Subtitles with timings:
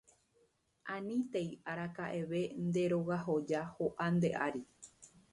[0.93, 4.63] Anitéi araka'eve nde rogahoja ho'a nde ári